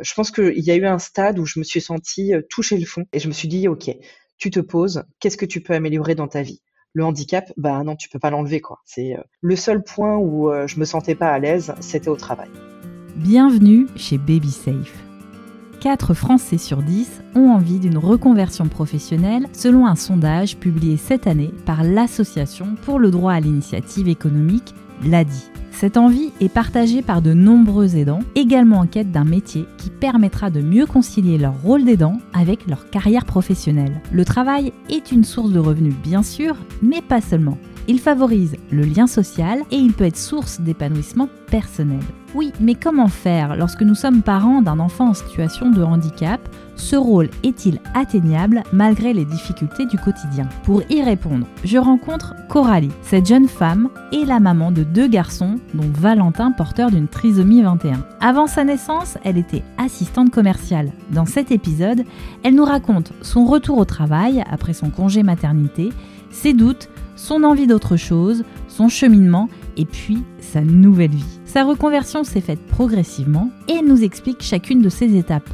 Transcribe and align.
Je 0.00 0.14
pense 0.14 0.30
qu'il 0.30 0.58
y 0.58 0.70
a 0.70 0.76
eu 0.76 0.86
un 0.86 0.98
stade 0.98 1.38
où 1.38 1.44
je 1.44 1.58
me 1.58 1.64
suis 1.64 1.82
sentie 1.82 2.32
toucher 2.48 2.78
le 2.78 2.86
fond 2.86 3.04
et 3.12 3.18
je 3.18 3.28
me 3.28 3.32
suis 3.32 3.48
dit, 3.48 3.68
OK, 3.68 3.90
tu 4.38 4.50
te 4.50 4.60
poses, 4.60 5.04
qu'est-ce 5.20 5.36
que 5.36 5.44
tu 5.44 5.60
peux 5.60 5.74
améliorer 5.74 6.14
dans 6.14 6.28
ta 6.28 6.40
vie? 6.40 6.62
Le 6.94 7.04
handicap, 7.04 7.52
bah 7.58 7.82
non, 7.84 7.94
tu 7.94 8.08
peux 8.08 8.18
pas 8.18 8.30
l'enlever 8.30 8.60
quoi. 8.60 8.80
C'est 8.86 9.16
le 9.40 9.56
seul 9.56 9.82
point 9.82 10.16
où 10.16 10.50
je 10.66 10.80
me 10.80 10.86
sentais 10.86 11.14
pas 11.14 11.28
à 11.28 11.38
l'aise, 11.38 11.74
c'était 11.80 12.08
au 12.08 12.16
travail. 12.16 12.48
Bienvenue 13.16 13.86
chez 13.94 14.16
Baby 14.16 14.50
Safe. 14.50 14.94
4 15.80 16.14
Français 16.14 16.58
sur 16.58 16.82
10 16.82 17.22
ont 17.34 17.50
envie 17.50 17.78
d'une 17.78 17.98
reconversion 17.98 18.68
professionnelle 18.68 19.48
selon 19.52 19.86
un 19.86 19.96
sondage 19.96 20.56
publié 20.56 20.96
cette 20.96 21.26
année 21.26 21.50
par 21.66 21.84
l'Association 21.84 22.76
pour 22.82 22.98
le 22.98 23.10
droit 23.10 23.32
à 23.32 23.40
l'initiative 23.40 24.08
économique, 24.08 24.74
l'ADI. 25.04 25.50
Cette 25.72 25.96
envie 25.96 26.30
est 26.40 26.48
partagée 26.48 27.02
par 27.02 27.22
de 27.22 27.32
nombreux 27.32 27.96
aidants, 27.96 28.20
également 28.34 28.78
en 28.78 28.86
quête 28.86 29.10
d'un 29.10 29.24
métier 29.24 29.66
qui 29.78 29.90
permettra 29.90 30.50
de 30.50 30.60
mieux 30.60 30.86
concilier 30.86 31.38
leur 31.38 31.60
rôle 31.60 31.84
d'aidant 31.84 32.18
avec 32.32 32.68
leur 32.68 32.88
carrière 32.90 33.24
professionnelle. 33.24 34.00
Le 34.12 34.24
travail 34.24 34.72
est 34.88 35.10
une 35.10 35.24
source 35.24 35.50
de 35.50 35.58
revenus 35.58 35.94
bien 36.02 36.22
sûr, 36.22 36.56
mais 36.82 37.02
pas 37.02 37.20
seulement. 37.20 37.58
Il 37.88 37.98
favorise 37.98 38.54
le 38.70 38.82
lien 38.82 39.08
social 39.08 39.58
et 39.72 39.76
il 39.76 39.92
peut 39.92 40.04
être 40.04 40.16
source 40.16 40.60
d'épanouissement 40.60 41.28
personnel. 41.50 41.98
Oui, 42.34 42.52
mais 42.60 42.74
comment 42.74 43.08
faire 43.08 43.56
lorsque 43.56 43.82
nous 43.82 43.94
sommes 43.94 44.22
parents 44.22 44.62
d'un 44.62 44.78
enfant 44.78 45.08
en 45.08 45.14
situation 45.14 45.70
de 45.70 45.82
handicap? 45.82 46.40
Ce 46.76 46.96
rôle 46.96 47.28
est-il 47.42 47.80
atteignable 47.94 48.62
malgré 48.72 49.12
les 49.12 49.24
difficultés 49.24 49.84
du 49.86 49.98
quotidien? 49.98 50.48
Pour 50.62 50.82
y 50.88 51.02
répondre, 51.02 51.46
je 51.64 51.76
rencontre 51.76 52.34
Coralie. 52.48 52.90
Cette 53.02 53.26
jeune 53.26 53.48
femme 53.48 53.88
est 54.12 54.24
la 54.24 54.40
maman 54.40 54.72
de 54.72 54.82
deux 54.82 55.08
garçons, 55.08 55.56
dont 55.74 55.88
Valentin 55.92 56.52
porteur 56.52 56.90
d'une 56.90 57.08
trisomie 57.08 57.62
21. 57.62 58.04
Avant 58.20 58.46
sa 58.46 58.64
naissance, 58.64 59.18
elle 59.24 59.38
était 59.38 59.62
assistante 59.78 60.30
commerciale. 60.30 60.92
Dans 61.10 61.26
cet 61.26 61.50
épisode, 61.50 62.04
elle 62.42 62.54
nous 62.54 62.64
raconte 62.64 63.12
son 63.22 63.44
retour 63.44 63.78
au 63.78 63.84
travail 63.84 64.44
après 64.50 64.72
son 64.72 64.90
congé 64.90 65.22
maternité, 65.22 65.90
ses 66.30 66.52
doutes, 66.52 66.88
son 67.16 67.44
envie 67.44 67.66
d'autre 67.66 67.96
chose, 67.96 68.44
son 68.68 68.88
cheminement 68.88 69.48
et 69.76 69.84
puis 69.84 70.22
sa 70.40 70.60
nouvelle 70.60 71.10
vie. 71.10 71.38
Sa 71.44 71.64
reconversion 71.64 72.24
s'est 72.24 72.40
faite 72.40 72.66
progressivement 72.66 73.50
et 73.68 73.82
nous 73.82 74.02
explique 74.02 74.42
chacune 74.42 74.82
de 74.82 74.88
ses 74.88 75.16
étapes. 75.16 75.48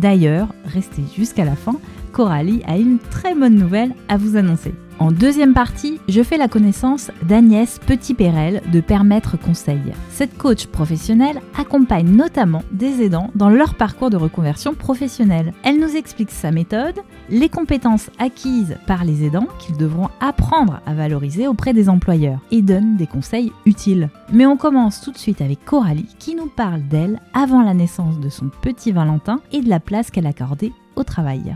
D'ailleurs, 0.00 0.48
restez 0.64 1.02
jusqu'à 1.16 1.44
la 1.44 1.56
fin, 1.56 1.76
Coralie 2.12 2.62
a 2.66 2.76
une 2.76 2.98
très 2.98 3.34
bonne 3.34 3.56
nouvelle 3.56 3.94
à 4.08 4.16
vous 4.16 4.36
annoncer. 4.36 4.74
En 5.00 5.12
deuxième 5.12 5.54
partie, 5.54 6.00
je 6.08 6.24
fais 6.24 6.36
la 6.36 6.48
connaissance 6.48 7.12
d'Agnès 7.22 7.78
Petit-Pérel 7.78 8.62
de 8.72 8.80
Permettre 8.80 9.38
Conseil. 9.38 9.80
Cette 10.10 10.36
coach 10.36 10.66
professionnelle 10.66 11.40
accompagne 11.56 12.08
notamment 12.08 12.64
des 12.72 13.02
aidants 13.02 13.30
dans 13.36 13.48
leur 13.48 13.76
parcours 13.76 14.10
de 14.10 14.16
reconversion 14.16 14.74
professionnelle. 14.74 15.52
Elle 15.62 15.78
nous 15.78 15.94
explique 15.94 16.32
sa 16.32 16.50
méthode, 16.50 16.98
les 17.30 17.48
compétences 17.48 18.10
acquises 18.18 18.76
par 18.88 19.04
les 19.04 19.24
aidants 19.24 19.46
qu'ils 19.60 19.76
devront 19.76 20.08
apprendre 20.20 20.80
à 20.84 20.94
valoriser 20.94 21.46
auprès 21.46 21.72
des 21.72 21.88
employeurs 21.88 22.40
et 22.50 22.60
donne 22.60 22.96
des 22.96 23.06
conseils 23.06 23.52
utiles. 23.66 24.10
Mais 24.32 24.46
on 24.46 24.56
commence 24.56 25.00
tout 25.00 25.12
de 25.12 25.18
suite 25.18 25.40
avec 25.40 25.64
Coralie 25.64 26.12
qui 26.18 26.34
nous 26.34 26.48
parle 26.48 26.82
d'elle 26.82 27.20
avant 27.34 27.62
la 27.62 27.74
naissance 27.74 28.18
de 28.18 28.28
son 28.28 28.50
petit 28.62 28.90
Valentin 28.90 29.38
et 29.52 29.60
de 29.60 29.68
la 29.68 29.78
place 29.78 30.10
qu'elle 30.10 30.26
accordait 30.26 30.72
au 30.96 31.04
travail. 31.04 31.54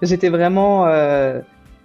J'étais 0.00 0.30
vraiment 0.30 0.86
euh, 0.86 1.40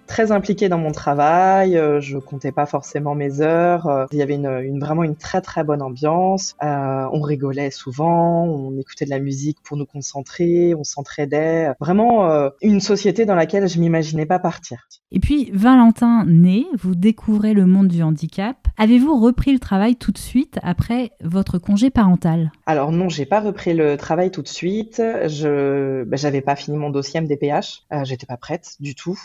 très 0.06 0.32
impliquée 0.32 0.68
dans 0.68 0.78
mon 0.78 0.92
travail. 0.92 1.76
Euh, 1.76 2.00
je 2.00 2.18
comptais 2.18 2.52
pas 2.52 2.66
forcément 2.66 3.14
mes 3.14 3.40
heures. 3.40 3.86
Euh, 3.86 4.06
il 4.12 4.18
y 4.18 4.22
avait 4.22 4.34
une, 4.34 4.46
une 4.46 4.80
vraiment 4.80 5.02
une 5.04 5.16
très 5.16 5.40
très 5.40 5.64
bonne 5.64 5.82
ambiance. 5.82 6.54
Euh, 6.62 7.06
on 7.12 7.20
rigolait 7.20 7.70
souvent, 7.70 8.44
on 8.44 8.78
écoutait 8.78 9.04
de 9.04 9.10
la 9.10 9.18
musique 9.18 9.58
pour 9.62 9.76
nous 9.76 9.86
concentrer, 9.86 10.74
on 10.74 10.84
s'entraidait. 10.84 11.72
Vraiment 11.80 12.30
euh, 12.30 12.50
une 12.62 12.80
société 12.80 13.24
dans 13.24 13.34
laquelle 13.34 13.68
je 13.68 13.78
m'imaginais 13.78 14.26
pas 14.26 14.38
partir. 14.38 14.88
Et 15.12 15.20
puis 15.20 15.50
Valentin 15.52 16.24
né, 16.26 16.66
vous 16.78 16.94
découvrez 16.94 17.54
le 17.54 17.66
monde 17.66 17.88
du 17.88 18.02
handicap. 18.02 18.56
Avez-vous 18.76 19.18
repris 19.20 19.52
le 19.52 19.58
travail 19.58 19.96
tout 19.96 20.12
de 20.12 20.18
suite 20.18 20.58
après 20.62 21.12
votre 21.22 21.58
congé 21.58 21.90
parental? 21.90 22.50
Alors 22.66 22.92
non, 22.92 23.08
j'ai 23.08 23.26
pas 23.26 23.40
repris 23.40 23.72
le 23.72 23.96
travail 23.96 24.30
tout 24.30 24.42
de 24.42 24.48
suite. 24.48 24.96
Je 25.26 26.04
ben, 26.04 26.16
j'avais 26.16 26.40
pas 26.40 26.56
fini 26.56 26.76
mon 26.76 26.90
dossier 26.90 27.20
MDPH. 27.20 27.84
Euh, 27.92 28.04
J'étais 28.04 28.26
pas 28.26 28.36
prête 28.36 28.76
du 28.80 28.94
tout. 28.94 29.18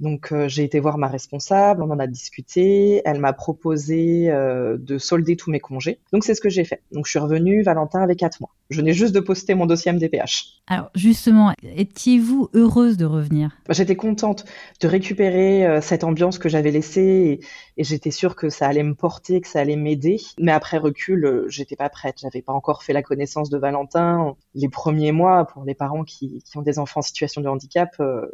Donc 0.00 0.25
j'ai 0.46 0.64
été 0.64 0.80
voir 0.80 0.98
ma 0.98 1.08
responsable, 1.08 1.82
on 1.82 1.90
en 1.90 1.98
a 1.98 2.06
discuté, 2.06 3.02
elle 3.04 3.20
m'a 3.20 3.32
proposé 3.32 4.30
euh, 4.30 4.76
de 4.78 4.98
solder 4.98 5.36
tous 5.36 5.50
mes 5.50 5.60
congés. 5.60 5.98
Donc 6.12 6.24
c'est 6.24 6.34
ce 6.34 6.40
que 6.40 6.48
j'ai 6.48 6.64
fait. 6.64 6.82
Donc 6.92 7.06
je 7.06 7.10
suis 7.10 7.18
revenue, 7.18 7.62
Valentin 7.62 8.00
avait 8.00 8.16
4 8.16 8.40
mois. 8.40 8.50
Je 8.70 8.78
venais 8.78 8.92
juste 8.92 9.14
de 9.14 9.20
poster 9.20 9.54
mon 9.54 9.66
dossier 9.66 9.92
MDPH. 9.92 10.62
Alors 10.66 10.90
justement, 10.94 11.52
étiez-vous 11.62 12.48
heureuse 12.54 12.96
de 12.96 13.04
revenir? 13.04 13.50
J'étais 13.70 13.94
contente 13.94 14.44
de 14.80 14.88
récupérer 14.88 15.66
euh, 15.66 15.80
cette 15.80 16.02
ambiance 16.02 16.38
que 16.38 16.48
j'avais 16.48 16.70
laissée 16.70 17.40
et, 17.76 17.84
j'étais 17.84 18.10
sûre 18.10 18.36
que 18.36 18.48
ça 18.48 18.66
allait 18.66 18.82
me 18.82 18.94
porter, 18.94 19.40
que 19.40 19.48
ça 19.48 19.60
allait 19.60 19.76
m'aider. 19.76 20.18
Mais 20.40 20.52
après 20.52 20.78
recul, 20.78 21.24
euh, 21.24 21.46
j'étais 21.48 21.76
pas 21.76 21.88
prête. 21.88 22.16
J'avais 22.20 22.42
pas 22.42 22.52
encore 22.52 22.82
fait 22.82 22.92
la 22.92 23.02
connaissance 23.02 23.50
de 23.50 23.58
Valentin. 23.58 24.34
Les 24.54 24.68
premiers 24.68 25.12
mois, 25.12 25.46
pour 25.46 25.64
les 25.64 25.74
parents 25.74 26.02
qui, 26.02 26.42
qui 26.42 26.58
ont 26.58 26.62
des 26.62 26.78
enfants 26.78 27.00
en 27.00 27.02
situation 27.02 27.42
de 27.42 27.48
handicap, 27.48 27.90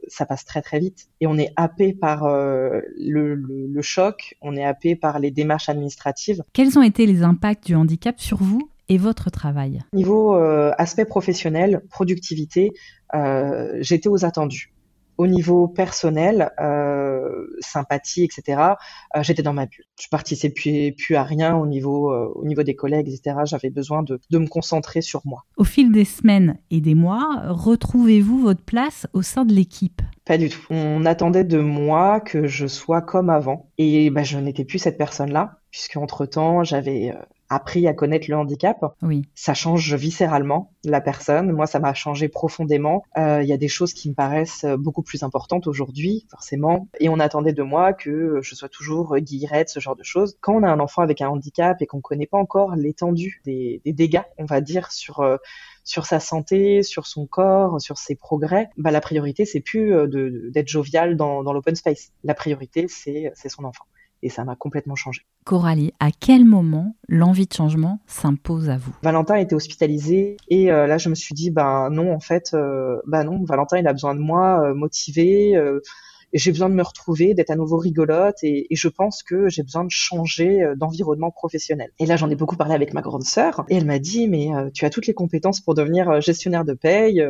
ça 0.07 0.27
passe 0.27 0.45
très 0.45 0.63
très 0.63 0.79
vite. 0.79 1.09
Et 1.21 1.27
on 1.27 1.37
est 1.37 1.53
happé 1.57 1.82
par 1.91 2.25
euh, 2.25 2.81
le, 2.97 3.35
le, 3.35 3.83
choc, 3.83 4.37
on 4.41 4.55
est 4.55 4.65
happé 4.65 4.95
par 4.95 5.19
les 5.19 5.33
démarches 5.33 5.69
administratives. 5.69 6.43
Quels 6.53 6.79
ont 6.79 6.83
été 6.83 7.07
les 7.07 7.23
impacts 7.23 7.67
du 7.67 7.75
handicap 7.75 8.21
sur 8.21 8.39
vous 8.39 8.71
et 8.89 8.99
votre 8.99 9.31
travail? 9.31 9.83
Niveau 9.93 10.37
euh, 10.37 10.73
aspect 10.79 11.05
professionnel, 11.05 11.83
productivité, 11.91 12.73
euh, 13.15 13.79
j'étais 13.81 14.09
aux 14.09 14.25
attendus 14.25 14.72
au 15.23 15.29
niveau 15.29 15.69
personnel, 15.69 16.51
euh, 16.61 17.47
sympathie, 17.61 18.25
etc., 18.25 18.61
euh, 19.17 19.23
j'étais 19.23 19.45
dans 19.45 19.53
ma 19.53 19.67
bulle. 19.67 19.85
Je 20.01 20.09
participais 20.09 20.93
plus 20.99 21.15
à 21.15 21.23
rien 21.23 21.57
au 21.57 21.67
niveau, 21.69 22.13
euh, 22.13 22.33
au 22.35 22.45
niveau 22.45 22.65
des 22.65 22.75
collègues, 22.75 23.09
etc. 23.09 23.37
J'avais 23.45 23.71
besoin 23.71 24.03
de, 24.03 24.19
de 24.31 24.39
me 24.39 24.49
concentrer 24.49 25.01
sur 25.01 25.23
moi. 25.25 25.45
Au 25.57 25.63
fil 25.63 25.93
des 25.93 26.05
semaines 26.05 26.59
et 26.73 26.81
des 26.81 26.97
mois, 26.97 27.45
retrouvez-vous 27.47 28.41
votre 28.41 28.65
place 28.65 29.07
au 29.13 29.23
sein 29.23 29.45
de 29.45 29.53
l'équipe? 29.53 30.03
Pas 30.25 30.39
du 30.39 30.49
tout. 30.49 30.61
On 30.71 31.05
attendait 31.05 31.45
de 31.45 31.61
moi 31.61 32.19
que 32.19 32.49
je 32.49 32.67
sois 32.67 33.01
comme 33.01 33.31
avant. 33.31 33.71
Et 33.79 34.11
bah, 34.11 34.25
je 34.25 34.39
n'étais 34.39 34.65
plus 34.65 34.81
cette 34.81 34.99
personne-là, 34.99 35.61
puisque 35.71 35.97
entre-temps, 35.97 36.65
j'avais 36.65 37.15
appris 37.55 37.87
à 37.87 37.95
connaître 37.95 38.31
le 38.31 38.37
handicap. 38.37 38.85
Oui. 39.03 39.23
Ça 39.35 39.55
change 39.55 39.95
viscéralement 39.95 40.73
la 40.85 41.01
personne. 41.01 41.53
Moi, 41.53 41.67
ça 41.67 41.79
m'a 41.79 41.95
changé 41.95 42.29
profondément. 42.29 43.05
Euh, 43.19 43.43
il 43.43 43.49
y 43.49 43.53
a 43.53 43.57
des 43.57 43.69
choses 43.69 43.93
qui 43.93 44.09
me 44.09 44.15
paraissent 44.15 44.65
beaucoup 44.79 45.03
plus 45.03 45.23
importantes 45.23 45.67
aujourd'hui, 45.67 46.27
forcément. 46.31 46.89
Et 46.99 47.09
on 47.09 47.21
attendait 47.21 47.53
de 47.53 47.63
moi 47.63 47.93
que 47.93 48.41
je 48.43 48.55
sois 48.55 48.69
toujours 48.69 49.19
guillerette, 49.19 49.69
ce 49.69 49.81
genre 49.81 49.97
de 49.97 50.03
choses. 50.03 50.37
Quand 50.41 50.55
on 50.55 50.63
a 50.63 50.69
un 50.69 50.81
enfant 50.81 51.03
avec 51.03 51.21
un 51.21 51.29
handicap 51.29 51.81
et 51.83 51.87
qu'on 51.87 52.01
connaît 52.01 52.27
pas 52.27 52.39
encore 52.39 52.75
l'étendue 52.75 53.43
des, 53.45 53.81
des, 53.85 53.93
dégâts, 53.93 54.23
on 54.39 54.45
va 54.45 54.61
dire, 54.61 54.91
sur 54.91 55.21
euh, 55.21 55.37
sur 55.85 56.07
sa 56.07 56.21
santé, 56.21 56.83
sur 56.83 57.07
son 57.07 57.27
corps, 57.27 57.81
sur 57.81 57.99
ses 57.99 58.15
progrès, 58.15 58.69
bah 58.77 58.91
la 58.91 59.01
priorité 59.01 59.45
c'est 59.45 59.61
plus 59.61 59.95
euh, 59.95 60.07
d'être 60.51 60.69
jovial 60.69 61.17
dans, 61.17 61.43
dans 61.43 61.53
l'open 61.53 61.75
space. 61.75 62.13
La 62.25 62.35
priorité 62.35 62.87
c'est 62.89 63.33
son 63.49 63.65
enfant 63.65 63.85
et 64.23 64.29
ça 64.29 64.45
m'a 64.45 64.57
complètement 64.57 64.95
changé. 64.95 65.23
Coralie, 65.45 65.93
à 66.01 66.11
quel 66.11 66.45
moment 66.45 66.95
l'envie 67.09 67.47
de 67.47 67.53
changement 67.53 68.01
s'impose 68.07 68.71
à 68.71 68.77
vous? 68.77 68.95
Valentin 69.03 69.37
était 69.37 69.55
hospitalisé 69.55 70.37
et 70.49 70.71
euh, 70.71 70.87
là 70.87 70.99
je 70.99 71.09
me 71.09 71.15
suis 71.15 71.35
dit 71.35 71.51
ben 71.51 71.91
non 71.91 72.15
en 72.15 72.21
fait 72.21 72.53
euh, 72.55 73.01
ben 73.07 73.25
non 73.25 73.43
Valentin 73.45 73.79
il 73.79 73.87
a 73.87 73.93
besoin 73.93 74.15
de 74.15 74.21
moi 74.21 74.63
euh, 74.63 74.75
motivé 74.75 75.59
j'ai 76.39 76.51
besoin 76.51 76.69
de 76.69 76.75
me 76.75 76.83
retrouver, 76.83 77.35
d'être 77.35 77.51
à 77.51 77.57
nouveau 77.57 77.77
rigolote 77.77 78.43
et, 78.43 78.73
et 78.73 78.77
je 78.77 78.89
pense 78.89 79.23
que 79.23 79.49
j'ai 79.49 79.63
besoin 79.63 79.85
de 79.85 79.91
changer 79.91 80.63
euh, 80.63 80.75
d'environnement 80.75 81.31
professionnel. 81.31 81.91
Et 81.99 82.07
là, 82.07 82.17
j'en 82.17 82.31
ai 82.31 82.35
beaucoup 82.35 82.57
parlé 82.57 82.75
avec 82.75 82.95
ma 82.95 83.03
grande 83.03 83.25
sœur 83.25 83.65
et 83.69 83.77
elle 83.77 83.87
m'a 83.87 83.99
dit 83.99 84.29
mais 84.29 84.55
euh, 84.55 84.71
tu 84.73 84.85
as 84.85 84.91
toutes 84.91 85.07
les 85.07 85.15
compétences 85.15 85.61
pour 85.61 85.75
devenir 85.75 86.09
euh, 86.09 86.21
gestionnaire 86.21 86.65
de 86.65 86.75
paye, 86.75 87.25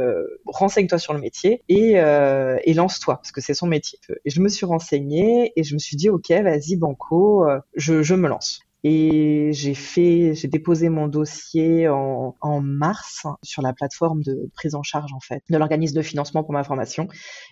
renseigne-toi 0.46 0.98
sur 0.98 1.14
le 1.14 1.20
métier 1.20 1.62
et, 1.68 1.92
et 1.92 2.74
lance-toi 2.74 3.16
parce 3.16 3.32
que 3.32 3.40
c'est 3.40 3.54
son 3.54 3.66
métier. 3.66 3.98
Et 4.24 4.30
je 4.30 4.40
me 4.40 4.48
suis 4.48 4.66
renseignée 4.66 5.52
et 5.56 5.64
je 5.64 5.74
me 5.74 5.78
suis 5.78 5.96
dit 5.96 6.08
ok, 6.08 6.30
vas-y 6.30 6.76
banco, 6.76 7.46
je, 7.74 8.02
je 8.02 8.14
me 8.14 8.28
lance. 8.28 8.60
Et 8.84 9.50
j'ai 9.52 9.74
fait, 9.74 10.34
j'ai 10.34 10.48
déposé 10.48 10.88
mon 10.88 11.06
dossier 11.08 11.88
en, 11.88 12.34
mars 12.60 13.26
sur 13.42 13.62
la 13.62 13.72
plateforme 13.72 14.22
de 14.22 14.50
prise 14.54 14.74
en 14.74 14.82
charge 14.82 15.12
en 15.12 15.20
fait 15.20 15.42
de 15.50 15.56
l'organisme 15.56 15.96
de 15.96 16.02
financement 16.02 16.42
pour 16.42 16.52
ma 16.52 16.64
formation. 16.64 17.08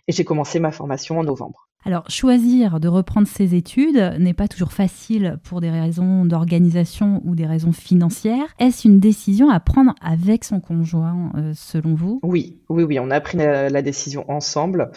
Et 0.08 0.12
j'ai 0.12 0.24
commencé 0.24 0.60
ma 0.60 0.72
formation 0.72 1.18
en 1.18 1.24
novembre. 1.24 1.69
Alors, 1.86 2.10
choisir 2.10 2.78
de 2.78 2.88
reprendre 2.88 3.26
ses 3.26 3.54
études 3.54 4.14
n'est 4.18 4.34
pas 4.34 4.48
toujours 4.48 4.72
facile 4.72 5.38
pour 5.44 5.62
des 5.62 5.70
raisons 5.70 6.26
d'organisation 6.26 7.22
ou 7.24 7.34
des 7.34 7.46
raisons 7.46 7.72
financières. 7.72 8.54
Est-ce 8.58 8.86
une 8.86 9.00
décision 9.00 9.48
à 9.48 9.60
prendre 9.60 9.94
avec 10.02 10.44
son 10.44 10.60
conjoint, 10.60 11.32
euh, 11.36 11.52
selon 11.54 11.94
vous? 11.94 12.20
Oui, 12.22 12.58
oui, 12.68 12.82
oui, 12.82 12.98
on 12.98 13.10
a 13.10 13.20
pris 13.20 13.38
la 13.38 13.82
décision 13.82 14.30
ensemble. 14.30 14.90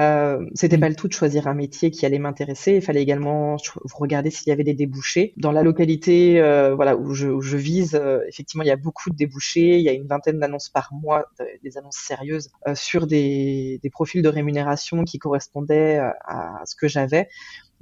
Euh, 0.00 0.46
c'était 0.54 0.78
pas 0.78 0.88
le 0.88 0.94
tout 0.94 1.06
de 1.06 1.12
choisir 1.12 1.46
un 1.46 1.54
métier 1.54 1.90
qui 1.90 2.06
allait 2.06 2.18
m'intéresser. 2.18 2.76
Il 2.76 2.82
fallait 2.82 3.02
également 3.02 3.56
regarder 3.92 4.30
s'il 4.30 4.48
y 4.48 4.52
avait 4.52 4.64
des 4.64 4.74
débouchés. 4.74 5.34
Dans 5.36 5.52
la 5.52 5.62
localité, 5.62 6.40
euh, 6.40 6.74
voilà, 6.74 6.96
où 6.96 7.12
je, 7.14 7.28
où 7.28 7.40
je 7.42 7.56
vise, 7.56 7.94
euh, 7.94 8.20
effectivement, 8.28 8.64
il 8.64 8.68
y 8.68 8.72
a 8.72 8.76
beaucoup 8.76 9.10
de 9.10 9.16
débouchés. 9.16 9.78
Il 9.78 9.82
y 9.82 9.88
a 9.88 9.92
une 9.92 10.06
vingtaine 10.06 10.38
d'annonces 10.38 10.70
par 10.70 10.92
mois, 10.92 11.26
des 11.62 11.76
annonces 11.76 11.96
sérieuses 11.96 12.50
sur 12.74 13.06
des, 13.06 13.78
des, 13.82 13.90
profils 13.90 14.22
de 14.22 14.28
rémunération 14.28 15.04
qui 15.04 15.18
correspondaient 15.18 16.00
à 16.24 16.62
ce 16.66 16.74
que 16.74 16.88
j'avais. 16.88 17.28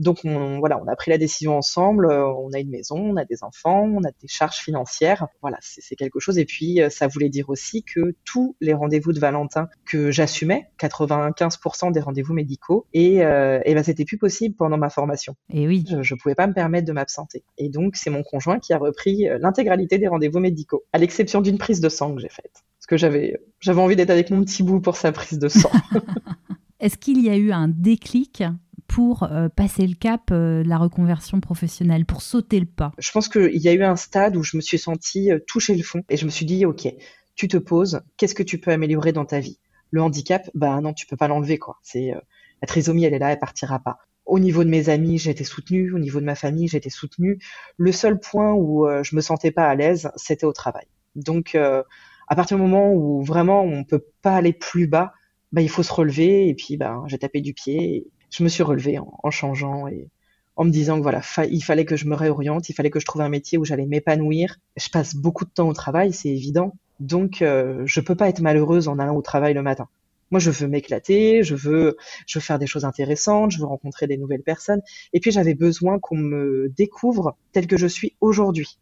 Donc 0.01 0.21
on, 0.25 0.61
voilà, 0.61 0.81
on 0.83 0.89
a 0.89 0.97
pris 0.97 1.11
la 1.11 1.19
décision 1.19 1.59
ensemble. 1.59 2.07
Euh, 2.11 2.27
on 2.27 2.53
a 2.53 2.59
une 2.59 2.71
maison, 2.71 2.97
on 2.97 3.17
a 3.17 3.27
des 3.27 3.45
enfants, 3.45 3.83
on 3.83 4.03
a 4.03 4.11
des 4.11 4.29
charges 4.29 4.57
financières. 4.57 5.29
Voilà, 5.43 5.59
c'est 5.61 5.95
quelque 5.95 6.19
chose. 6.19 6.39
Et 6.39 6.47
puis 6.47 6.81
euh, 6.81 6.89
ça 6.89 7.07
voulait 7.07 7.29
dire 7.29 7.51
aussi 7.51 7.83
que 7.83 8.15
tous 8.25 8.57
les 8.63 8.73
rendez-vous 8.73 9.13
de 9.13 9.21
Valentin 9.21 9.69
que 9.85 10.11
j'assumais, 10.11 10.71
95% 10.81 11.93
des 11.93 12.01
rendez-vous 12.01 12.33
médicaux, 12.33 12.87
et, 12.95 13.23
euh, 13.23 13.61
et 13.67 13.75
ben 13.75 13.85
c'était 13.85 14.07
plus 14.07 14.17
possible 14.17 14.57
pendant 14.57 14.79
ma 14.79 14.89
formation. 14.89 15.37
Et 15.53 15.69
oui, 15.69 15.85
je, 15.89 16.03
je 16.03 16.15
pouvais 16.15 16.35
pas 16.35 16.47
me 16.47 16.55
permettre 16.55 16.87
de 16.87 16.93
m'absenter. 16.93 17.45
Et 17.59 17.69
donc 17.69 17.97
c'est 17.97 18.11
mon 18.11 18.23
conjoint 18.23 18.59
qui 18.59 18.73
a 18.73 18.79
repris 18.79 19.29
euh, 19.29 19.39
l'intégralité 19.39 19.99
des 19.99 20.09
rendez-vous 20.09 20.41
médicaux, 20.41 20.83
à 20.95 20.99
l'exception 20.99 21.43
d'une 21.43 21.59
prise 21.59 21.83
de 21.83 21.91
sang 21.91 22.15
que 22.15 22.23
j'ai 22.23 22.31
faite, 22.31 22.65
parce 22.79 22.87
que 22.89 22.97
j'avais 22.97 23.39
j'avais 23.61 23.83
envie 23.83 23.97
d'être 23.97 24.11
avec 24.11 24.31
mon 24.31 24.43
petit 24.45 24.63
bout 24.63 24.81
pour 24.81 24.97
sa 24.97 25.13
prise 25.13 25.39
de 25.39 25.49
sang. 25.49 25.71
Est-ce 26.81 26.97
qu'il 26.97 27.21
y 27.21 27.29
a 27.29 27.37
eu 27.37 27.53
un 27.53 27.69
déclic 27.69 28.43
pour 28.89 29.25
euh, 29.25 29.51
passer 29.51 29.87
le 29.87 29.95
cap 29.95 30.31
euh, 30.33 30.65
la 30.65 30.79
reconversion 30.79 31.39
professionnelle, 31.39 32.07
pour 32.07 32.23
sauter 32.23 32.59
le 32.59 32.65
pas? 32.65 32.93
Je 32.97 33.11
pense 33.13 33.29
qu'il 33.29 33.59
y 33.59 33.69
a 33.69 33.75
eu 33.75 33.83
un 33.83 33.97
stade 33.97 34.35
où 34.35 34.43
je 34.43 34.57
me 34.57 34.63
suis 34.63 34.79
sentie 34.79 35.31
euh, 35.31 35.39
toucher 35.47 35.77
le 35.77 35.83
fond 35.83 36.03
et 36.09 36.17
je 36.17 36.25
me 36.25 36.31
suis 36.31 36.47
dit, 36.47 36.65
OK, 36.65 36.89
tu 37.35 37.49
te 37.49 37.59
poses, 37.59 38.01
qu'est-ce 38.17 38.35
que 38.35 38.43
tu 38.43 38.59
peux 38.59 38.71
améliorer 38.71 39.13
dans 39.13 39.27
ta 39.27 39.41
vie? 39.41 39.59
Le 39.91 40.01
handicap, 40.01 40.49
bah 40.55 40.81
non, 40.81 40.95
tu 40.95 41.07
peux 41.07 41.19
pas 41.19 41.29
l'enlever, 41.29 41.59
quoi. 41.59 41.79
C'est 41.83 42.13
la 42.63 42.67
trisomie, 42.67 43.05
elle 43.05 43.13
est 43.13 43.19
là, 43.19 43.33
elle 43.33 43.39
partira 43.39 43.79
pas. 43.79 43.99
Au 44.25 44.39
niveau 44.39 44.65
de 44.65 44.71
mes 44.71 44.89
amis, 44.89 45.19
j'ai 45.19 45.33
été 45.33 45.45
soutenue. 45.45 45.93
Au 45.93 45.99
niveau 45.99 46.21
de 46.21 46.25
ma 46.25 46.37
famille, 46.37 46.69
j'ai 46.69 46.79
été 46.79 46.91
soutenue. 46.91 47.41
Le 47.77 47.91
seul 47.91 48.21
point 48.21 48.53
où 48.53 48.87
je 49.03 49.17
me 49.17 49.21
sentais 49.21 49.51
pas 49.51 49.67
à 49.67 49.75
l'aise, 49.75 50.11
c'était 50.15 50.47
au 50.47 50.53
travail. 50.53 50.87
Donc, 51.17 51.57
à 51.57 52.37
partir 52.37 52.57
du 52.57 52.63
moment 52.63 52.93
où 52.93 53.21
vraiment 53.25 53.63
on 53.63 53.83
peut 53.83 54.05
pas 54.23 54.37
aller 54.37 54.53
plus 54.53 54.87
bas, 54.87 55.13
bah, 55.53 55.63
il 55.63 55.69
faut 55.69 55.83
se 55.83 55.93
relever. 55.93 56.49
Et 56.49 56.55
puis, 56.55 56.77
bah, 56.77 57.03
j'ai 57.07 57.19
tapé 57.19 57.41
du 57.41 57.55
pied 57.55 58.07
je 58.31 58.45
me 58.45 58.49
suis 58.49 58.63
relevée 58.63 58.99
en, 58.99 59.31
changeant 59.31 59.89
et 59.89 60.09
en 60.57 60.65
me 60.65 60.71
disant 60.71 60.99
que 60.99 61.03
voilà, 61.03 61.23
il 61.51 61.63
fallait 61.63 61.85
que 61.85 61.97
je 61.97 62.07
me 62.07 62.15
réoriente, 62.15 62.69
il 62.69 62.75
fallait 62.75 62.91
que 62.91 63.01
je 63.01 63.07
trouve 63.07 63.23
un 63.23 63.29
métier 63.29 63.59
où 63.59 63.65
j'allais 63.65 63.87
m'épanouir. 63.87 64.57
Je 64.77 64.89
passe 64.89 65.15
beaucoup 65.15 65.45
de 65.45 65.51
temps 65.51 65.69
au 65.69 65.73
travail, 65.73 66.13
c'est 66.13 66.29
évident. 66.29 66.75
Donc, 67.01 67.43
euh, 67.43 67.83
je 67.87 68.01
peux 68.01 68.15
pas 68.15 68.29
être 68.29 68.41
malheureuse 68.41 68.89
en 68.89 68.99
allant 68.99 69.17
au 69.17 69.23
travail 69.23 69.55
le 69.55 69.63
matin. 69.63 69.89
Moi, 70.31 70.39
je 70.39 70.51
veux 70.51 70.69
m'éclater, 70.69 71.43
je 71.43 71.57
veux, 71.57 71.97
je 72.27 72.39
veux 72.39 72.43
faire 72.43 72.59
des 72.59 72.67
choses 72.67 72.85
intéressantes, 72.85 73.51
je 73.53 73.59
veux 73.59 73.65
rencontrer 73.65 74.07
des 74.07 74.17
nouvelles 74.17 74.43
personnes. 74.43 74.81
Et 75.13 75.19
puis, 75.19 75.33
j'avais 75.33 75.55
besoin 75.55 75.99
qu'on 75.99 76.17
me 76.17 76.69
découvre 76.77 77.37
tel 77.53 77.67
que 77.67 77.77
je 77.77 77.87
suis 77.87 78.15
aujourd'hui. 78.21 78.79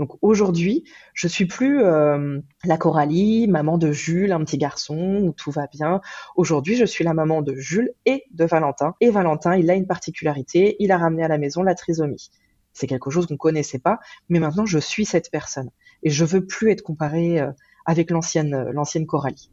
Donc 0.00 0.16
aujourd'hui, 0.22 0.84
je 1.12 1.28
suis 1.28 1.44
plus 1.44 1.84
euh, 1.84 2.40
la 2.64 2.78
Coralie, 2.78 3.46
maman 3.46 3.76
de 3.76 3.92
Jules, 3.92 4.32
un 4.32 4.42
petit 4.44 4.56
garçon 4.56 4.96
où 4.96 5.32
tout 5.32 5.50
va 5.50 5.66
bien. 5.66 6.00
Aujourd'hui, 6.36 6.74
je 6.74 6.86
suis 6.86 7.04
la 7.04 7.12
maman 7.12 7.42
de 7.42 7.54
Jules 7.54 7.92
et 8.06 8.24
de 8.32 8.46
Valentin. 8.46 8.94
Et 9.02 9.10
Valentin, 9.10 9.56
il 9.56 9.70
a 9.70 9.74
une 9.74 9.86
particularité, 9.86 10.76
il 10.78 10.90
a 10.90 10.96
ramené 10.96 11.22
à 11.22 11.28
la 11.28 11.36
maison 11.36 11.62
la 11.62 11.74
trisomie. 11.74 12.30
C'est 12.72 12.86
quelque 12.86 13.10
chose 13.10 13.26
qu'on 13.26 13.36
connaissait 13.36 13.78
pas, 13.78 13.98
mais 14.30 14.38
maintenant 14.38 14.64
je 14.64 14.78
suis 14.78 15.04
cette 15.04 15.30
personne 15.30 15.68
et 16.02 16.08
je 16.08 16.24
veux 16.24 16.46
plus 16.46 16.70
être 16.70 16.82
comparée 16.82 17.38
euh, 17.38 17.50
avec 17.84 18.10
l'ancienne 18.10 18.54
euh, 18.54 18.72
l'ancienne 18.72 19.06
Coralie. 19.06 19.50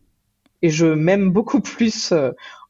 Et 0.61 0.69
je 0.69 0.85
m'aime 0.85 1.29
beaucoup 1.29 1.59
plus 1.59 2.13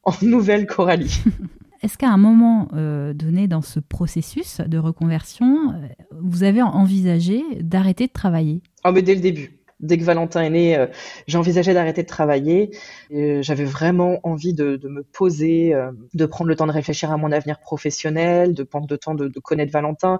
en 0.02 0.12
nouvelle 0.22 0.66
Coralie. 0.66 1.22
Est-ce 1.82 1.96
qu'à 1.96 2.08
un 2.08 2.16
moment 2.16 2.68
euh, 2.74 3.12
donné 3.12 3.46
dans 3.46 3.62
ce 3.62 3.78
processus 3.78 4.60
de 4.60 4.78
reconversion, 4.78 5.72
euh, 5.72 5.86
vous 6.20 6.42
avez 6.42 6.62
envisagé 6.62 7.42
d'arrêter 7.60 8.06
de 8.06 8.12
travailler? 8.12 8.62
Ah, 8.82 8.92
mais 8.92 9.02
dès 9.02 9.14
le 9.14 9.20
début. 9.20 9.54
Dès 9.80 9.96
que 9.96 10.02
Valentin 10.02 10.42
est 10.42 10.50
né, 10.50 10.76
euh, 10.76 10.88
j'ai 11.28 11.38
envisagé 11.38 11.72
d'arrêter 11.72 12.02
de 12.02 12.08
travailler. 12.08 12.70
J'avais 13.10 13.64
vraiment 13.64 14.18
envie 14.24 14.52
de, 14.52 14.80
me 14.88 15.04
poser, 15.04 15.72
de 16.14 16.26
prendre 16.26 16.48
le 16.48 16.56
temps 16.56 16.66
de 16.66 16.72
réfléchir 16.72 17.12
à 17.12 17.16
mon 17.16 17.30
avenir 17.30 17.60
professionnel, 17.60 18.54
de 18.54 18.64
prendre 18.64 18.88
le 18.90 18.98
temps 18.98 19.14
de 19.14 19.38
connaître 19.38 19.72
Valentin, 19.72 20.18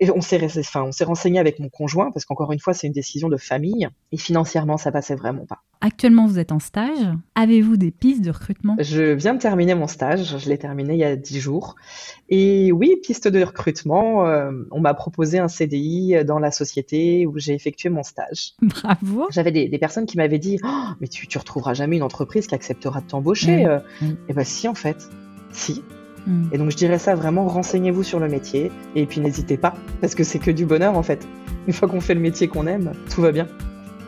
et 0.00 0.10
on 0.10 0.22
s'est, 0.22 0.42
enfin, 0.58 0.82
on 0.82 0.92
s'est 0.92 1.04
renseigné 1.04 1.38
avec 1.38 1.58
mon 1.58 1.68
conjoint 1.68 2.10
parce 2.10 2.24
qu'encore 2.24 2.52
une 2.52 2.58
fois, 2.58 2.72
c'est 2.72 2.86
une 2.86 2.92
décision 2.92 3.28
de 3.28 3.36
famille 3.36 3.86
et 4.12 4.16
financièrement, 4.16 4.78
ça 4.78 4.90
passait 4.90 5.14
vraiment 5.14 5.44
pas. 5.44 5.60
Actuellement, 5.82 6.26
vous 6.26 6.38
êtes 6.38 6.52
en 6.52 6.58
stage. 6.58 7.06
Avez-vous 7.34 7.76
des 7.76 7.90
pistes 7.90 8.22
de 8.22 8.30
recrutement? 8.30 8.76
Je 8.78 9.12
viens 9.12 9.34
de 9.34 9.38
terminer 9.38 9.74
mon 9.74 9.86
stage. 9.86 10.38
Je 10.38 10.48
l'ai 10.48 10.58
terminé 10.58 10.94
il 10.94 10.98
y 10.98 11.04
a 11.04 11.16
dix 11.16 11.38
jours. 11.38 11.76
Et 12.30 12.72
oui, 12.72 12.96
piste 13.02 13.28
de 13.28 13.42
recrutement. 13.42 14.26
Euh, 14.26 14.52
on 14.70 14.80
m'a 14.80 14.94
proposé 14.94 15.38
un 15.38 15.48
CDI 15.48 16.24
dans 16.24 16.38
la 16.38 16.50
société 16.50 17.26
où 17.26 17.38
j'ai 17.38 17.54
effectué 17.54 17.90
mon 17.90 18.02
stage. 18.02 18.54
Bravo. 18.62 19.26
J'avais 19.30 19.52
des, 19.52 19.68
des 19.68 19.78
personnes 19.78 20.06
qui 20.06 20.16
m'avaient 20.16 20.38
dit 20.38 20.58
oh, 20.64 20.88
mais 21.00 21.08
tu, 21.08 21.26
tu 21.26 21.36
retrouveras 21.38 21.74
jamais 21.74 21.96
une 21.96 22.02
entreprise 22.02 22.46
qui 22.46 22.54
acceptera 22.54 23.00
de 23.00 23.06
t'embaucher. 23.06 23.66
Euh. 23.66 23.78
Et 24.28 24.32
ben 24.32 24.44
si 24.44 24.66
en 24.68 24.74
fait, 24.74 25.08
si. 25.52 25.82
Mm. 26.26 26.44
Et 26.52 26.58
donc 26.58 26.70
je 26.70 26.76
dirais 26.76 26.98
ça 26.98 27.14
vraiment, 27.14 27.46
renseignez-vous 27.46 28.02
sur 28.02 28.20
le 28.20 28.28
métier 28.28 28.70
et 28.94 29.06
puis 29.06 29.20
n'hésitez 29.20 29.56
pas, 29.56 29.74
parce 30.00 30.14
que 30.14 30.24
c'est 30.24 30.38
que 30.38 30.50
du 30.50 30.66
bonheur 30.66 30.96
en 30.96 31.02
fait. 31.02 31.26
Une 31.66 31.72
fois 31.72 31.88
qu'on 31.88 32.00
fait 32.00 32.14
le 32.14 32.20
métier 32.20 32.48
qu'on 32.48 32.66
aime, 32.66 32.92
tout 33.12 33.20
va 33.20 33.32
bien. 33.32 33.46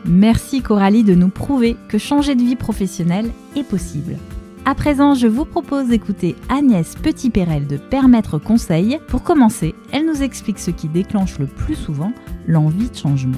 Merci 0.05 0.61
Coralie 0.61 1.03
de 1.03 1.15
nous 1.15 1.29
prouver 1.29 1.77
que 1.87 1.97
changer 1.97 2.35
de 2.35 2.41
vie 2.41 2.55
professionnelle 2.55 3.29
est 3.55 3.63
possible. 3.63 4.17
À 4.65 4.75
présent, 4.75 5.13
je 5.13 5.27
vous 5.27 5.43
propose 5.43 5.87
d'écouter 5.87 6.37
Agnès 6.47 6.95
Petit-Pérel 6.95 7.67
de 7.67 7.75
Permettre 7.75 8.37
Conseil. 8.37 8.97
Pour 9.09 9.21
commencer, 9.21 9.75
elle 9.91 10.05
nous 10.05 10.23
explique 10.23 10.59
ce 10.59 10.71
qui 10.71 10.87
déclenche 10.87 11.37
le 11.37 11.47
plus 11.47 11.75
souvent 11.75 12.13
l'envie 12.47 12.89
de 12.89 12.95
changement. 12.95 13.37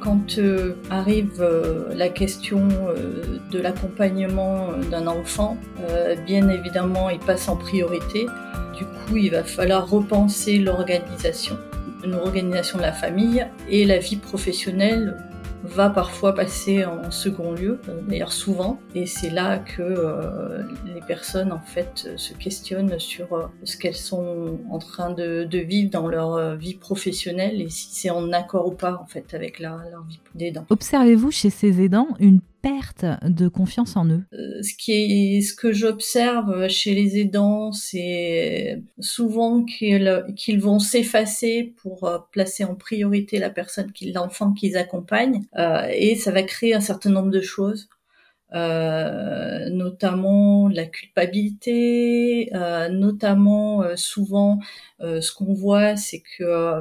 Quand 0.00 0.38
euh, 0.38 0.74
arrive 0.90 1.40
euh, 1.40 1.92
la 1.94 2.08
question 2.08 2.68
euh, 2.88 3.38
de 3.50 3.58
l'accompagnement 3.58 4.68
d'un 4.90 5.06
enfant, 5.06 5.56
bien 6.26 6.48
évidemment, 6.48 7.10
il 7.10 7.18
passe 7.18 7.48
en 7.48 7.56
priorité. 7.56 8.26
Du 8.76 8.84
coup, 8.84 9.16
il 9.16 9.30
va 9.30 9.42
falloir 9.42 9.88
repenser 9.88 10.58
l'organisation, 10.58 11.56
l'organisation 12.04 12.78
de 12.78 12.82
la 12.82 12.92
famille 12.92 13.46
et 13.68 13.84
la 13.84 13.98
vie 13.98 14.16
professionnelle 14.16 15.16
va 15.62 15.90
parfois 15.90 16.34
passer 16.34 16.84
en 16.84 17.10
second 17.10 17.52
lieu, 17.52 17.80
euh, 17.88 18.00
d'ailleurs 18.08 18.32
souvent, 18.32 18.78
et 18.94 19.06
c'est 19.06 19.30
là 19.30 19.58
que 19.58 19.82
euh, 19.82 20.62
les 20.86 21.00
personnes 21.00 21.52
en 21.52 21.60
fait 21.60 22.10
se 22.16 22.34
questionnent 22.34 22.98
sur 22.98 23.32
euh, 23.32 23.46
ce 23.64 23.76
qu'elles 23.76 23.96
sont 23.96 24.58
en 24.70 24.78
train 24.78 25.10
de, 25.10 25.46
vivre 25.58 25.90
dans 25.90 26.06
leur 26.06 26.56
vie 26.56 26.74
professionnelle 26.74 27.60
et 27.60 27.68
si 27.68 27.88
c'est 27.90 28.10
en 28.10 28.32
accord 28.32 28.68
ou 28.68 28.70
pas 28.70 29.00
en 29.02 29.06
fait 29.06 29.34
avec 29.34 29.58
la, 29.58 29.80
leur 29.90 30.04
vie 30.04 30.20
d'aidant. 30.34 30.64
Observez-vous 30.70 31.30
chez 31.32 31.50
ces 31.50 31.82
aidants 31.82 32.08
une 32.20 32.40
perte 32.62 33.04
de 33.24 33.48
confiance 33.48 33.96
en 33.96 34.08
eux 34.08 34.24
Ce 34.62 34.74
qui 34.74 34.92
est, 34.92 35.40
ce 35.40 35.54
que 35.54 35.72
j'observe 35.72 36.68
chez 36.68 36.94
les 36.94 37.18
aidants, 37.18 37.72
c'est 37.72 38.82
souvent 39.00 39.64
qu'ils 39.64 40.60
vont 40.60 40.78
s'effacer 40.78 41.74
pour 41.82 42.28
placer 42.32 42.64
en 42.64 42.74
priorité 42.74 43.38
la 43.38 43.50
personne, 43.50 43.92
l'enfant 44.14 44.52
qu'ils 44.52 44.76
accompagnent, 44.76 45.42
euh, 45.58 45.88
et 45.92 46.16
ça 46.16 46.30
va 46.30 46.42
créer 46.42 46.74
un 46.74 46.80
certain 46.80 47.10
nombre 47.10 47.30
de 47.30 47.40
choses. 47.40 47.88
Euh, 48.54 49.68
notamment 49.68 50.68
la 50.68 50.86
culpabilité, 50.86 52.48
euh, 52.54 52.88
notamment 52.88 53.82
euh, 53.82 53.94
souvent 53.94 54.58
euh, 55.02 55.20
ce 55.20 55.32
qu'on 55.32 55.52
voit, 55.52 55.96
c'est 55.96 56.20
que 56.20 56.44
euh, 56.44 56.80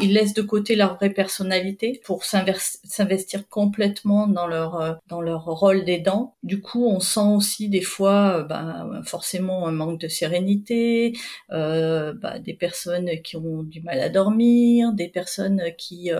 ils 0.00 0.12
laissent 0.12 0.34
de 0.34 0.42
côté 0.42 0.74
leur 0.74 0.96
vraie 0.96 1.10
personnalité 1.10 2.00
pour 2.04 2.24
s'investir 2.24 3.48
complètement 3.48 4.26
dans 4.26 4.48
leur 4.48 4.98
dans 5.08 5.20
leur 5.20 5.44
rôle 5.44 5.84
d'aidant. 5.84 6.34
Du 6.42 6.60
coup, 6.60 6.84
on 6.84 6.98
sent 6.98 7.20
aussi 7.20 7.68
des 7.68 7.80
fois, 7.80 8.42
ben, 8.42 9.00
forcément 9.04 9.68
un 9.68 9.72
manque 9.72 10.00
de 10.00 10.08
sérénité, 10.08 11.12
ben, 11.50 12.14
des 12.44 12.54
personnes 12.54 13.08
qui 13.22 13.36
ont 13.36 13.62
du 13.62 13.80
mal 13.82 14.00
à 14.00 14.08
dormir, 14.08 14.92
des 14.92 15.08
personnes 15.08 15.62
qui 15.78 16.10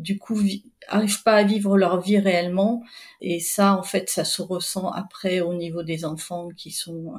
du 0.00 0.18
coup 0.18 0.40
arrivent 0.88 1.22
pas 1.22 1.36
à 1.36 1.44
vivre 1.44 1.76
leur 1.76 2.00
vie 2.00 2.18
réellement. 2.18 2.82
Et 3.20 3.40
ça 3.40 3.76
en 3.76 3.82
fait 3.82 4.08
ça 4.08 4.24
se 4.24 4.42
ressent 4.42 4.90
après 4.90 5.40
au 5.40 5.54
niveau 5.54 5.82
des 5.82 6.04
enfants 6.04 6.48
qui 6.56 6.70
sont 6.70 7.14
euh, 7.14 7.18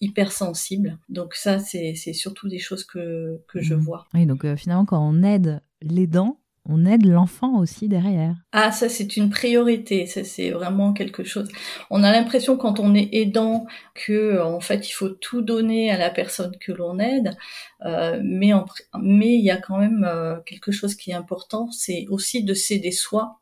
hypersensibles. 0.00 0.98
Donc 1.08 1.34
ça 1.34 1.58
c'est 1.58 1.94
surtout 2.12 2.48
des 2.48 2.58
choses 2.58 2.84
que, 2.84 3.40
que 3.48 3.60
je 3.60 3.74
mmh. 3.74 3.80
vois. 3.80 4.06
Oui 4.14 4.26
donc 4.26 4.44
euh, 4.44 4.56
finalement 4.56 4.84
quand 4.84 5.00
on 5.00 5.22
aide 5.22 5.62
les 5.82 6.06
dents 6.06 6.40
on 6.68 6.84
aide 6.84 7.06
l'enfant 7.06 7.58
aussi 7.58 7.88
derrière. 7.88 8.34
Ah, 8.52 8.70
ça 8.70 8.88
c'est 8.88 9.16
une 9.16 9.30
priorité, 9.30 10.06
ça 10.06 10.22
c'est 10.22 10.50
vraiment 10.50 10.92
quelque 10.92 11.24
chose. 11.24 11.48
On 11.90 12.02
a 12.02 12.12
l'impression 12.12 12.56
quand 12.56 12.78
on 12.78 12.94
est 12.94 13.08
aidant 13.12 13.66
que 13.94 14.40
en 14.40 14.60
fait 14.60 14.88
il 14.88 14.92
faut 14.92 15.08
tout 15.08 15.42
donner 15.42 15.90
à 15.90 15.96
la 15.96 16.10
personne 16.10 16.52
que 16.60 16.72
l'on 16.72 16.98
aide, 16.98 17.36
euh, 17.84 18.20
mais 18.22 18.52
mais 19.00 19.34
il 19.34 19.44
y 19.44 19.50
a 19.50 19.56
quand 19.56 19.78
même 19.78 20.04
euh, 20.06 20.36
quelque 20.46 20.70
chose 20.70 20.94
qui 20.94 21.10
est 21.10 21.14
important, 21.14 21.70
c'est 21.70 22.06
aussi 22.10 22.44
de 22.44 22.54
s'aider 22.54 22.92
soi 22.92 23.40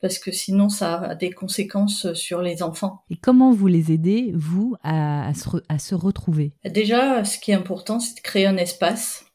parce 0.00 0.18
que 0.18 0.32
sinon 0.32 0.68
ça 0.68 1.00
a 1.00 1.14
des 1.14 1.30
conséquences 1.30 2.12
sur 2.14 2.42
les 2.42 2.62
enfants. 2.62 3.02
Et 3.10 3.16
comment 3.16 3.52
vous 3.52 3.66
les 3.66 3.92
aidez, 3.92 4.32
vous, 4.34 4.76
à, 4.82 5.32
se, 5.34 5.94
retrouver? 5.94 6.52
Déjà, 6.64 7.24
ce 7.24 7.38
qui 7.38 7.50
est 7.50 7.54
important, 7.54 8.00
c'est 8.00 8.16
de 8.16 8.20
créer 8.20 8.46
un 8.46 8.56
espace, 8.56 9.26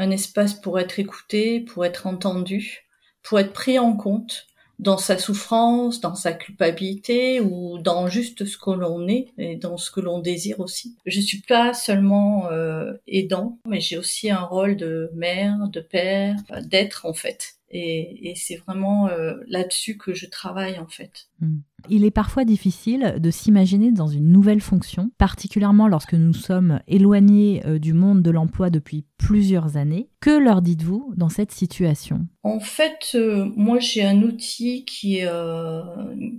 un 0.00 0.10
espace 0.10 0.54
pour 0.54 0.80
être 0.80 0.98
écouté, 0.98 1.60
pour 1.60 1.84
être 1.84 2.06
entendu, 2.06 2.88
pour 3.22 3.38
être 3.38 3.52
pris 3.52 3.78
en 3.78 3.94
compte 3.94 4.46
dans 4.78 4.96
sa 4.96 5.18
souffrance, 5.18 6.00
dans 6.00 6.14
sa 6.14 6.32
culpabilité 6.32 7.38
ou 7.42 7.76
dans 7.78 8.08
juste 8.08 8.46
ce 8.46 8.56
que 8.56 8.70
l'on 8.70 9.06
est 9.08 9.26
et 9.36 9.56
dans 9.56 9.76
ce 9.76 9.90
que 9.90 10.00
l'on 10.00 10.20
désire 10.20 10.58
aussi. 10.58 10.96
Je 11.04 11.20
suis 11.20 11.42
pas 11.42 11.74
seulement 11.74 12.50
euh, 12.50 12.94
aidant, 13.06 13.58
mais 13.68 13.80
j'ai 13.80 13.98
aussi 13.98 14.30
un 14.30 14.40
rôle 14.40 14.76
de 14.76 15.10
mère, 15.14 15.68
de 15.68 15.80
père, 15.80 16.36
d'être 16.64 17.04
en 17.04 17.12
fait. 17.12 17.59
Et, 17.72 18.32
c'est 18.36 18.56
vraiment 18.56 19.08
euh, 19.08 19.34
là-dessus 19.46 19.96
que 19.96 20.12
je 20.12 20.26
travaille 20.26 20.78
en 20.78 20.88
fait. 20.88 21.28
Hmm. 21.40 21.58
Il 21.88 22.04
est 22.04 22.10
parfois 22.10 22.44
difficile 22.44 23.16
de 23.18 23.30
s'imaginer 23.30 23.92
dans 23.92 24.08
une 24.08 24.32
nouvelle 24.32 24.60
fonction, 24.60 25.10
particulièrement 25.18 25.86
lorsque 25.86 26.14
nous 26.14 26.32
sommes 26.32 26.80
éloignés 26.88 27.62
euh, 27.64 27.78
du 27.78 27.92
monde 27.92 28.22
de 28.22 28.30
l'emploi 28.30 28.70
depuis 28.70 29.04
plusieurs 29.18 29.76
années. 29.76 30.08
Que 30.20 30.36
leur 30.36 30.62
dites-vous 30.62 31.14
dans 31.16 31.28
cette 31.28 31.52
situation? 31.52 32.26
En 32.42 32.58
fait, 32.58 33.12
euh, 33.14 33.48
moi 33.54 33.78
j'ai 33.78 34.02
un 34.02 34.22
outil 34.22 34.84
qui, 34.84 35.20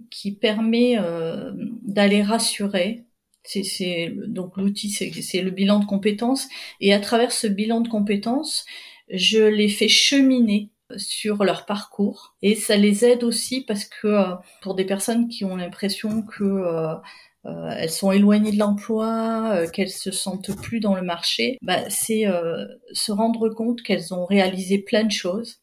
qui 0.09 0.31
permet 0.33 0.97
d'aller 1.83 2.21
rassurer 2.23 3.05
c'est 3.43 4.13
donc 4.27 4.55
l'outil 4.57 4.89
c'est 4.91 5.41
le 5.41 5.49
bilan 5.49 5.79
de 5.79 5.85
compétences 5.85 6.47
et 6.79 6.93
à 6.93 6.99
travers 6.99 7.31
ce 7.31 7.47
bilan 7.47 7.81
de 7.81 7.89
compétences 7.89 8.65
je 9.09 9.39
les 9.39 9.67
fais 9.67 9.87
cheminer 9.87 10.69
sur 10.97 11.43
leur 11.43 11.65
parcours. 11.65 12.35
Et 12.41 12.55
ça 12.55 12.75
les 12.75 13.05
aide 13.05 13.23
aussi 13.23 13.61
parce 13.61 13.85
que 13.85 14.07
euh, 14.07 14.35
pour 14.61 14.75
des 14.75 14.85
personnes 14.85 15.27
qui 15.27 15.45
ont 15.45 15.55
l'impression 15.55 16.23
que 16.23 16.43
euh, 16.43 16.93
euh, 17.45 17.69
elles 17.77 17.89
sont 17.89 18.11
éloignées 18.11 18.51
de 18.51 18.59
l'emploi, 18.59 19.65
qu'elles 19.73 19.89
se 19.89 20.11
sentent 20.11 20.55
plus 20.61 20.79
dans 20.79 20.95
le 20.95 21.01
marché, 21.01 21.57
bah, 21.61 21.89
c'est 21.89 22.25
se 22.91 23.11
rendre 23.11 23.49
compte 23.49 23.81
qu'elles 23.81 24.13
ont 24.13 24.25
réalisé 24.25 24.77
plein 24.77 25.03
de 25.03 25.11
choses 25.11 25.60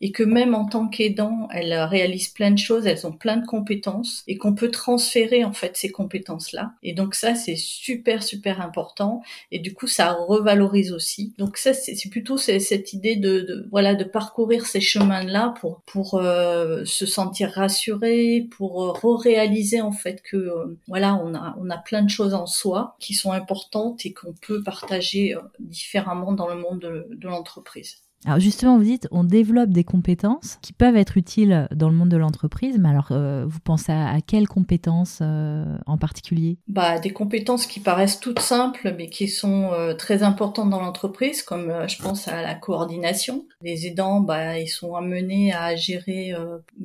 et 0.00 0.12
que 0.12 0.22
même 0.22 0.54
en 0.54 0.66
tant 0.66 0.88
qu'aidant, 0.88 1.48
elles 1.52 1.74
réalisent 1.74 2.28
plein 2.28 2.50
de 2.50 2.58
choses, 2.58 2.86
elles 2.86 3.06
ont 3.06 3.12
plein 3.12 3.36
de 3.36 3.46
compétences 3.46 4.22
et 4.26 4.36
qu'on 4.36 4.54
peut 4.54 4.70
transférer 4.70 5.44
en 5.44 5.52
fait 5.52 5.76
ces 5.76 5.90
compétences-là. 5.90 6.72
Et 6.82 6.92
donc 6.94 7.14
ça, 7.14 7.34
c'est 7.34 7.56
super 7.56 8.22
super 8.22 8.60
important 8.60 9.22
et 9.50 9.58
du 9.58 9.74
coup, 9.74 9.86
ça 9.86 10.12
revalorise 10.12 10.92
aussi. 10.92 11.34
Donc 11.38 11.56
ça, 11.56 11.74
c'est 11.74 12.10
plutôt 12.10 12.36
cette 12.38 12.92
idée 12.92 13.16
de, 13.16 13.40
de, 13.40 13.68
voilà 13.70 13.94
de 13.94 14.04
parcourir 14.04 14.66
ces 14.66 14.80
chemins-là 14.80 15.54
pour 15.60 15.82
pour 15.82 16.14
euh, 16.14 16.84
se 16.84 17.06
sentir 17.06 17.50
rassuré, 17.52 18.48
pour 18.56 19.04
euh, 19.04 19.14
réaliser 19.16 19.80
en 19.80 19.92
fait 19.92 20.22
que 20.22 20.36
euh, 20.36 20.78
voilà, 20.86 21.16
on 21.16 21.34
a 21.34 21.56
on 21.60 21.70
a 21.70 21.78
plein 21.78 22.02
de 22.02 22.10
choses 22.10 22.34
en 22.34 22.46
soi 22.46 22.96
qui 23.00 23.14
sont 23.14 23.32
importantes 23.32 24.06
et 24.06 24.12
qu'on 24.12 24.34
peut 24.34 24.62
partager 24.62 25.34
différemment 25.58 26.32
dans 26.32 26.48
le 26.48 26.56
monde 26.56 26.80
de 27.10 27.28
l'entreprise. 27.28 28.07
Alors 28.24 28.40
justement, 28.40 28.76
vous 28.76 28.84
dites, 28.84 29.06
on 29.12 29.22
développe 29.22 29.70
des 29.70 29.84
compétences 29.84 30.58
qui 30.60 30.72
peuvent 30.72 30.96
être 30.96 31.16
utiles 31.16 31.68
dans 31.70 31.88
le 31.88 31.94
monde 31.94 32.08
de 32.08 32.16
l'entreprise, 32.16 32.76
mais 32.76 32.88
alors 32.88 33.12
euh, 33.12 33.46
vous 33.46 33.60
pensez 33.60 33.92
à, 33.92 34.18
quelles 34.26 34.48
compétences 34.48 35.20
euh, 35.22 35.64
en 35.86 35.98
particulier? 35.98 36.58
Bah 36.66 36.98
des 36.98 37.12
compétences 37.12 37.66
qui 37.66 37.78
paraissent 37.78 38.18
toutes 38.18 38.40
simples, 38.40 38.92
mais 38.98 39.08
qui 39.08 39.28
sont 39.28 39.72
euh, 39.72 39.94
très 39.94 40.24
importantes 40.24 40.68
dans 40.68 40.80
l'entreprise, 40.80 41.42
comme 41.42 41.72
je 41.88 42.02
pense 42.02 42.26
à 42.26 42.42
la 42.42 42.56
coordination. 42.56 43.46
Les 43.62 43.86
aidants, 43.86 44.20
bah 44.20 44.58
ils 44.58 44.68
sont 44.68 44.96
amenés 44.96 45.52
à 45.52 45.76
gérer 45.76 46.32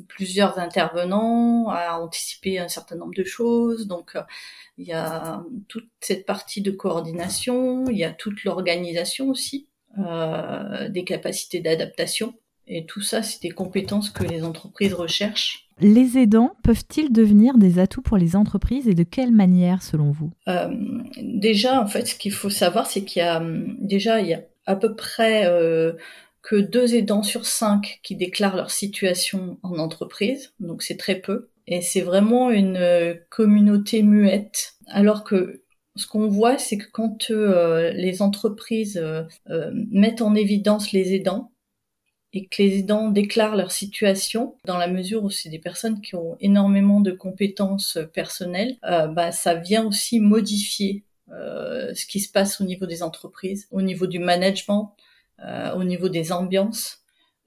plusieurs 0.08 0.60
intervenants, 0.60 1.70
à 1.70 2.00
anticiper 2.00 2.60
un 2.60 2.68
certain 2.68 2.96
nombre 2.96 3.16
de 3.16 3.24
choses, 3.24 3.88
donc 3.88 4.16
il 4.78 4.86
y 4.86 4.94
a 4.94 5.44
toute 5.68 5.90
cette 6.00 6.28
partie 6.28 6.62
de 6.62 6.72
coordination, 6.72 7.86
il 7.90 7.98
y 7.98 8.04
a 8.04 8.12
toute 8.12 8.44
l'organisation 8.44 9.30
aussi 9.30 9.68
euh, 10.00 10.90
des 10.90 11.04
capacités 11.04 11.60
d'adaptation. 11.60 12.34
Et 12.66 12.86
tout 12.86 13.02
ça, 13.02 13.22
c'est 13.22 13.42
des 13.42 13.52
compétences 13.52 14.10
que 14.10 14.24
les 14.24 14.44
entreprises 14.44 14.94
recherchent. 14.94 15.68
Les 15.82 16.18
aidants 16.18 16.56
peuvent-ils 16.64 17.12
devenir 17.12 17.58
des 17.58 17.78
atouts 17.78 18.02
pour 18.02 18.18
les 18.18 18.36
entreprises 18.36 18.88
et 18.88 18.94
de 18.94 19.04
quelle 19.04 19.32
manière 19.32 19.84
selon 19.84 20.12
vous? 20.12 20.32
Euh, 20.48 20.70
Déjà, 21.22 21.82
en 21.82 21.88
fait, 21.88 22.08
ce 22.08 22.16
qu'il 22.16 22.32
faut 22.32 22.50
savoir, 22.50 22.88
c'est 22.88 23.04
qu'il 23.04 23.22
y 23.22 23.26
a 23.26 23.44
déjà 23.80 24.22
il 24.22 24.28
y 24.28 24.34
a 24.34 24.42
à 24.66 24.76
peu 24.76 24.96
près 24.96 25.46
euh, 25.46 25.94
que 26.42 26.56
deux 26.56 26.96
aidants 26.96 27.24
sur 27.24 27.46
cinq 27.46 28.00
qui 28.02 28.16
déclarent 28.16 28.56
leur 28.56 28.72
situation 28.72 29.58
en 29.62 29.78
entreprise, 29.78 30.54
donc 30.60 30.84
c'est 30.84 30.98
très 30.98 31.16
peu. 31.16 31.50
Et 31.68 31.82
c'est 31.82 32.02
vraiment 32.02 32.50
une 32.50 33.18
communauté 33.30 34.04
muette, 34.04 34.74
alors 34.88 35.24
que 35.24 35.63
ce 35.96 36.08
qu'on 36.08 36.28
voit, 36.28 36.58
c'est 36.58 36.78
que 36.78 36.90
quand 36.92 37.30
euh, 37.30 37.92
les 37.92 38.22
entreprises 38.22 38.98
euh, 38.98 39.24
euh, 39.50 39.72
mettent 39.92 40.22
en 40.22 40.34
évidence 40.34 40.92
les 40.92 41.14
aidants 41.14 41.52
et 42.34 42.48
que 42.48 42.64
les 42.64 42.80
aidants 42.80 43.10
déclarent 43.10 43.56
leur 43.56 43.72
situation, 43.72 44.56
dans 44.66 44.78
la 44.78 44.88
mesure 44.88 45.24
où 45.24 45.30
c'est 45.30 45.50
des 45.50 45.60
personnes 45.60 46.02
qui 46.02 46.16
ont 46.16 46.36
énormément 46.40 47.00
de 47.00 47.12
compétences 47.12 48.00
personnelles, 48.12 48.78
bah, 48.82 49.32
ça 49.32 49.54
vient 49.54 49.86
aussi 49.86 50.20
modifier 50.20 51.04
ce 51.30 52.06
qui 52.08 52.20
se 52.20 52.32
passe 52.32 52.60
au 52.60 52.64
niveau 52.64 52.88
des 52.88 53.04
entreprises, 53.04 53.68
au 53.70 53.84
niveau 53.84 54.08
du 54.08 54.18
management, 54.18 54.96
au 55.76 55.84
niveau 55.84 56.10
des 56.10 56.32
ambiances. 56.32 57.03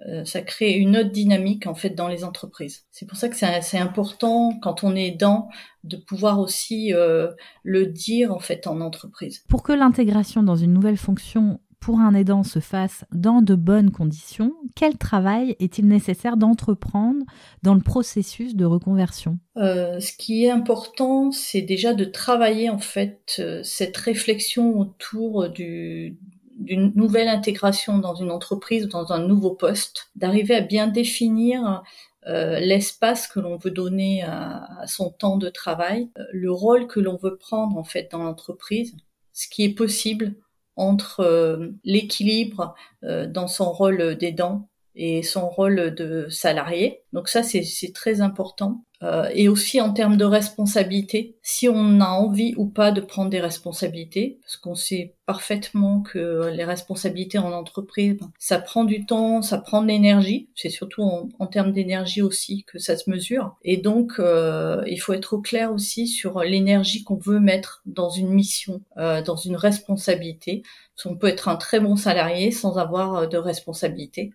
Euh, 0.06 0.24
ça 0.24 0.42
crée 0.42 0.72
une 0.72 0.96
autre 0.96 1.10
dynamique 1.10 1.66
en 1.66 1.74
fait 1.74 1.90
dans 1.90 2.08
les 2.08 2.22
entreprises. 2.22 2.84
C'est 2.90 3.06
pour 3.06 3.16
ça 3.16 3.28
que 3.28 3.36
c'est 3.36 3.78
important 3.78 4.58
quand 4.60 4.84
on 4.84 4.94
est 4.94 5.12
dans 5.12 5.48
de 5.84 5.96
pouvoir 5.96 6.38
aussi 6.38 6.92
euh, 6.92 7.28
le 7.62 7.86
dire 7.86 8.32
en 8.32 8.38
fait 8.38 8.66
en 8.66 8.80
entreprise. 8.80 9.42
Pour 9.48 9.62
que 9.62 9.72
l'intégration 9.72 10.42
dans 10.42 10.56
une 10.56 10.74
nouvelle 10.74 10.98
fonction 10.98 11.60
pour 11.80 12.00
un 12.00 12.14
aidant 12.14 12.42
se 12.42 12.58
fasse 12.58 13.04
dans 13.12 13.42
de 13.42 13.54
bonnes 13.54 13.90
conditions, 13.90 14.52
quel 14.74 14.98
travail 14.98 15.56
est-il 15.60 15.86
nécessaire 15.86 16.36
d'entreprendre 16.36 17.24
dans 17.62 17.74
le 17.74 17.80
processus 17.80 18.56
de 18.56 18.64
reconversion? 18.64 19.38
Euh, 19.56 20.00
Ce 20.00 20.12
qui 20.12 20.44
est 20.44 20.50
important, 20.50 21.30
c'est 21.30 21.62
déjà 21.62 21.94
de 21.94 22.04
travailler 22.04 22.70
en 22.70 22.78
fait 22.78 23.40
cette 23.62 23.96
réflexion 23.96 24.78
autour 24.78 25.48
du, 25.48 26.18
d'une 26.56 26.92
nouvelle 26.94 27.28
intégration 27.28 27.98
dans 27.98 28.14
une 28.14 28.30
entreprise 28.30 28.86
ou 28.86 28.88
dans 28.88 29.12
un 29.12 29.26
nouveau 29.26 29.54
poste, 29.54 30.10
d'arriver 30.16 30.56
à 30.56 30.60
bien 30.60 30.86
définir 30.86 31.82
euh, 32.26 32.58
l'espace 32.58 33.28
que 33.28 33.38
l'on 33.38 33.56
veut 33.56 33.70
donner 33.70 34.22
à, 34.22 34.84
son 34.86 35.10
temps 35.10 35.36
de 35.36 35.48
travail, 35.48 36.10
euh, 36.18 36.24
le 36.32 36.50
rôle 36.50 36.86
que 36.86 36.98
l'on 36.98 37.16
veut 37.16 37.36
prendre 37.36 37.76
en 37.76 37.84
fait 37.84 38.10
dans 38.10 38.22
l'entreprise, 38.22 38.96
ce 39.32 39.48
qui 39.48 39.64
est 39.64 39.74
possible 39.74 40.34
entre 40.76 41.20
euh, 41.20 41.68
l'équilibre 41.84 42.74
dans 43.02 43.46
son 43.46 43.72
rôle 43.72 44.16
d'aidant 44.16 44.68
et 44.94 45.22
son 45.22 45.48
rôle 45.48 45.94
de 45.94 46.26
salarié. 46.28 47.02
Donc 47.12 47.28
ça, 47.28 47.42
c'est 47.42 47.92
très 47.94 48.20
important. 48.20 48.84
Euh, 49.02 49.28
et 49.34 49.48
aussi 49.48 49.80
en 49.80 49.92
termes 49.92 50.16
de 50.16 50.24
responsabilité, 50.24 51.36
si 51.42 51.68
on 51.68 52.00
a 52.00 52.08
envie 52.08 52.54
ou 52.56 52.66
pas 52.66 52.92
de 52.92 53.00
prendre 53.00 53.30
des 53.30 53.40
responsabilités, 53.40 54.38
parce 54.42 54.56
qu'on 54.56 54.74
sait 54.74 55.14
parfaitement 55.26 56.02
que 56.02 56.50
les 56.54 56.64
responsabilités 56.64 57.38
en 57.38 57.52
entreprise, 57.52 58.16
ça 58.38 58.58
prend 58.58 58.84
du 58.84 59.04
temps, 59.06 59.42
ça 59.42 59.58
prend 59.58 59.82
de 59.82 59.88
l'énergie, 59.88 60.48
c'est 60.54 60.70
surtout 60.70 61.02
en, 61.02 61.46
termes 61.46 61.72
d'énergie 61.72 62.22
aussi 62.22 62.64
que 62.64 62.78
ça 62.78 62.96
se 62.96 63.10
mesure. 63.10 63.56
Et 63.62 63.76
donc, 63.76 64.14
euh, 64.18 64.82
il 64.86 64.98
faut 64.98 65.12
être 65.12 65.34
au 65.34 65.40
clair 65.40 65.72
aussi 65.72 66.06
sur 66.06 66.40
l'énergie 66.40 67.02
qu'on 67.02 67.16
veut 67.16 67.40
mettre 67.40 67.82
dans 67.86 68.10
une 68.10 68.28
mission, 68.28 68.82
euh, 68.98 69.20
dans 69.20 69.36
une 69.36 69.56
responsabilité. 69.56 70.62
On 71.04 71.16
peut 71.16 71.26
être 71.26 71.48
un 71.48 71.56
très 71.56 71.78
bon 71.78 71.94
salarié 71.94 72.50
sans 72.50 72.78
avoir 72.78 73.28
de 73.28 73.36
responsabilité. 73.36 74.32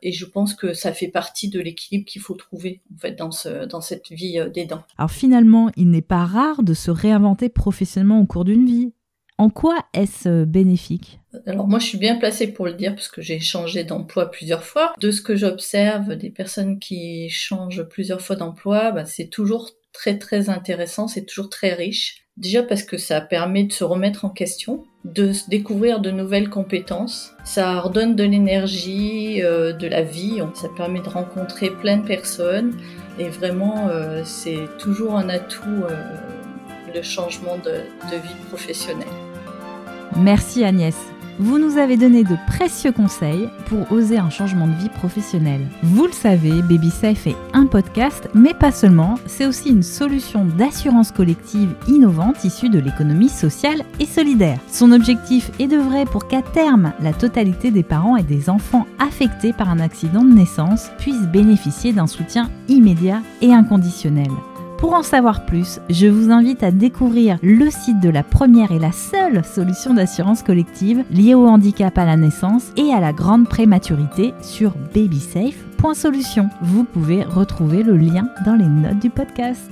et 0.00 0.12
je 0.12 0.24
pense 0.24 0.54
que 0.54 0.72
ça 0.72 0.92
fait 0.92 1.08
partie 1.08 1.48
de 1.48 1.58
l'équilibre 1.58 2.06
qu'il 2.06 2.22
faut 2.22 2.34
trouver 2.34 2.80
en 2.94 2.98
fait 2.98 3.12
dans, 3.12 3.32
ce, 3.32 3.64
dans 3.64 3.80
cette 3.80 4.03
vie 4.10 4.38
euh, 4.38 4.48
des 4.48 4.64
dents. 4.64 4.82
Alors 4.98 5.10
finalement, 5.10 5.70
il 5.76 5.90
n'est 5.90 6.02
pas 6.02 6.24
rare 6.24 6.62
de 6.62 6.74
se 6.74 6.90
réinventer 6.90 7.48
professionnellement 7.48 8.20
au 8.20 8.26
cours 8.26 8.44
d'une 8.44 8.66
vie. 8.66 8.92
En 9.36 9.50
quoi 9.50 9.78
est-ce 9.92 10.28
euh, 10.28 10.44
bénéfique? 10.44 11.20
Alors 11.46 11.66
moi 11.66 11.80
je 11.80 11.86
suis 11.86 11.98
bien 11.98 12.16
placée 12.16 12.52
pour 12.52 12.66
le 12.66 12.74
dire 12.74 12.94
parce 12.94 13.08
que 13.08 13.20
j'ai 13.20 13.40
changé 13.40 13.82
d'emploi 13.82 14.30
plusieurs 14.30 14.62
fois. 14.62 14.94
De 15.00 15.10
ce 15.10 15.20
que 15.20 15.34
j'observe 15.34 16.14
des 16.14 16.30
personnes 16.30 16.78
qui 16.78 17.28
changent 17.30 17.82
plusieurs 17.88 18.20
fois 18.20 18.36
d'emploi, 18.36 18.92
bah, 18.92 19.04
c'est 19.04 19.26
toujours 19.26 19.70
très 19.92 20.18
très 20.18 20.50
intéressant, 20.50 21.08
c'est 21.08 21.24
toujours 21.24 21.50
très 21.50 21.74
riche. 21.74 22.23
Déjà 22.36 22.64
parce 22.64 22.82
que 22.82 22.98
ça 22.98 23.20
permet 23.20 23.62
de 23.62 23.72
se 23.72 23.84
remettre 23.84 24.24
en 24.24 24.28
question, 24.28 24.84
de 25.04 25.30
découvrir 25.48 26.00
de 26.00 26.10
nouvelles 26.10 26.50
compétences. 26.50 27.32
Ça 27.44 27.78
redonne 27.78 28.16
de 28.16 28.24
l'énergie, 28.24 29.40
euh, 29.42 29.72
de 29.72 29.86
la 29.86 30.02
vie. 30.02 30.42
Ça 30.54 30.68
permet 30.76 31.00
de 31.00 31.08
rencontrer 31.08 31.70
plein 31.70 31.98
de 31.98 32.06
personnes. 32.06 32.76
Et 33.20 33.28
vraiment, 33.28 33.88
euh, 33.88 34.22
c'est 34.24 34.66
toujours 34.78 35.14
un 35.14 35.28
atout, 35.28 35.84
euh, 35.88 35.96
le 36.92 37.02
changement 37.02 37.56
de, 37.58 37.70
de 38.10 38.16
vie 38.16 38.34
professionnelle. 38.48 39.06
Merci 40.16 40.64
Agnès. 40.64 40.96
Vous 41.40 41.58
nous 41.58 41.78
avez 41.78 41.96
donné 41.96 42.22
de 42.22 42.36
précieux 42.46 42.92
conseils 42.92 43.48
pour 43.66 43.90
oser 43.90 44.18
un 44.18 44.30
changement 44.30 44.68
de 44.68 44.74
vie 44.74 44.88
professionnelle. 44.88 45.66
Vous 45.82 46.06
le 46.06 46.12
savez, 46.12 46.62
BabySafe 46.62 47.26
est 47.26 47.36
un 47.52 47.66
podcast, 47.66 48.28
mais 48.34 48.54
pas 48.54 48.70
seulement, 48.70 49.16
c'est 49.26 49.46
aussi 49.46 49.70
une 49.70 49.82
solution 49.82 50.44
d'assurance 50.44 51.10
collective 51.10 51.74
innovante 51.88 52.44
issue 52.44 52.68
de 52.68 52.78
l'économie 52.78 53.28
sociale 53.28 53.82
et 53.98 54.06
solidaire. 54.06 54.60
Son 54.68 54.92
objectif 54.92 55.50
est 55.58 55.66
de 55.66 55.76
vrai 55.76 56.04
pour 56.04 56.28
qu'à 56.28 56.42
terme, 56.42 56.92
la 57.00 57.12
totalité 57.12 57.72
des 57.72 57.82
parents 57.82 58.16
et 58.16 58.22
des 58.22 58.48
enfants 58.48 58.86
affectés 59.00 59.52
par 59.52 59.70
un 59.70 59.80
accident 59.80 60.22
de 60.22 60.32
naissance 60.32 60.90
puissent 60.98 61.26
bénéficier 61.32 61.92
d'un 61.92 62.06
soutien 62.06 62.48
immédiat 62.68 63.22
et 63.42 63.52
inconditionnel. 63.52 64.30
Pour 64.78 64.94
en 64.94 65.02
savoir 65.02 65.46
plus, 65.46 65.80
je 65.88 66.06
vous 66.06 66.30
invite 66.30 66.62
à 66.62 66.70
découvrir 66.70 67.38
le 67.42 67.70
site 67.70 68.00
de 68.00 68.10
la 68.10 68.22
première 68.22 68.72
et 68.72 68.78
la 68.78 68.92
seule 68.92 69.44
solution 69.44 69.94
d'assurance 69.94 70.42
collective 70.42 71.04
liée 71.10 71.34
au 71.34 71.46
handicap 71.46 71.96
à 71.96 72.04
la 72.04 72.16
naissance 72.16 72.72
et 72.76 72.92
à 72.92 73.00
la 73.00 73.12
grande 73.12 73.48
prématurité 73.48 74.34
sur 74.42 74.74
babysafe.solution. 74.94 76.48
Vous 76.62 76.84
pouvez 76.84 77.22
retrouver 77.22 77.82
le 77.82 77.96
lien 77.96 78.28
dans 78.44 78.54
les 78.54 78.66
notes 78.66 79.00
du 79.00 79.10
podcast. 79.10 79.70